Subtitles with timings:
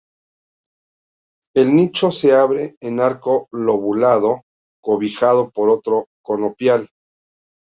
[1.55, 4.41] El nicho se abre en arco lobulado,
[4.81, 6.89] cobijado por otro conopial.